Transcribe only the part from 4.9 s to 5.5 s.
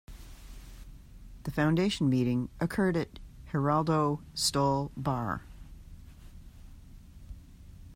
Bar.